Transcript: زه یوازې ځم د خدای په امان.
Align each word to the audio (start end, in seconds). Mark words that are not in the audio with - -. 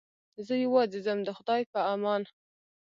زه 0.45 0.53
یوازې 0.63 0.99
ځم 1.05 1.19
د 1.25 1.29
خدای 1.37 1.61
په 1.71 1.79
امان. 1.93 2.21